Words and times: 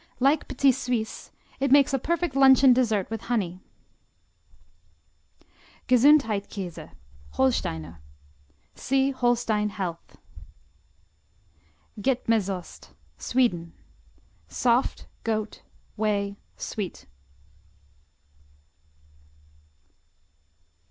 Like 0.19 0.47
Petit 0.47 0.71
Suisse, 0.71 1.31
it 1.59 1.71
makes 1.71 1.93
a 1.93 1.99
perfect 1.99 2.35
luncheon 2.35 2.73
dessert 2.73 3.11
with 3.11 3.21
honey. 3.29 3.59
Gesundheitkäse, 5.87 6.91
Holsteiner 7.35 7.99
see 8.73 9.11
Holstein 9.11 9.69
Health. 9.69 10.17
Getmesost 11.99 12.95
Sweden 13.19 13.73
Soft; 14.47 15.05
goat; 15.23 15.61
whey; 15.97 16.35
sweet. 16.57 17.05